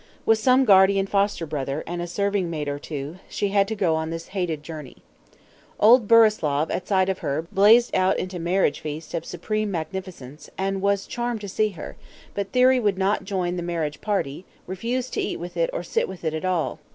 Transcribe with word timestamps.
With 0.25 0.39
some 0.39 0.65
guardian 0.65 1.05
foster 1.05 1.45
brother, 1.45 1.83
and 1.85 2.01
a 2.01 2.07
serving 2.07 2.49
maid 2.49 2.67
or 2.67 2.79
two, 2.79 3.17
she 3.29 3.49
had 3.49 3.67
to 3.67 3.75
go 3.75 3.93
on 3.93 4.09
this 4.09 4.29
hated 4.29 4.63
journey. 4.63 4.97
Old 5.79 6.07
Burislav, 6.07 6.71
at 6.71 6.87
sight 6.87 7.07
of 7.07 7.19
her, 7.19 7.43
blazed 7.51 7.95
out 7.95 8.17
into 8.17 8.39
marriage 8.39 8.79
feast 8.79 9.13
of 9.13 9.25
supreme 9.27 9.69
magnificence, 9.69 10.49
and 10.57 10.81
was 10.81 11.05
charmed 11.05 11.41
to 11.41 11.47
see 11.47 11.69
her; 11.73 11.97
but 12.33 12.51
Thyri 12.51 12.79
would 12.81 12.97
not 12.97 13.25
join 13.25 13.57
the 13.57 13.61
marriage 13.61 14.01
party; 14.01 14.43
refused 14.65 15.13
to 15.13 15.21
eat 15.21 15.37
with 15.39 15.55
it 15.55 15.69
or 15.71 15.83
sit 15.83 16.09
with 16.09 16.23
it 16.25 16.33
at 16.33 16.45
all. 16.45 16.79